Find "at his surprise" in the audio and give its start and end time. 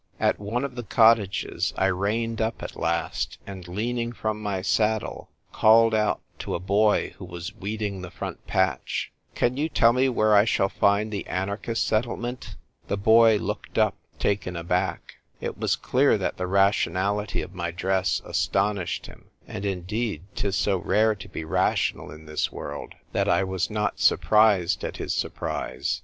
24.83-25.99